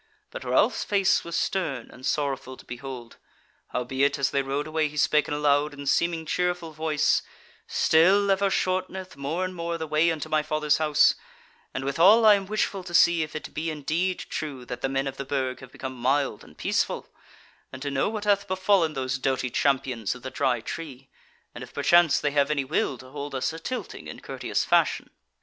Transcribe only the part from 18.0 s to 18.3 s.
what